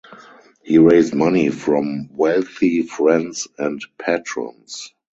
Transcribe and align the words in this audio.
He 0.63 0.79
raised 0.79 1.13
money 1.13 1.49
from 1.51 2.09
wealthy 2.17 2.81
friends 2.81 3.47
and 3.59 3.79
patrons. 3.99 4.95